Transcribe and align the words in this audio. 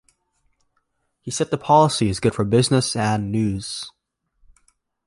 He 1.21 1.29
said 1.29 1.51
the 1.51 1.59
policy 1.59 2.09
is 2.09 2.19
good 2.19 2.33
for 2.33 2.43
business 2.43 2.95
and 2.95 3.31
news. 3.31 3.91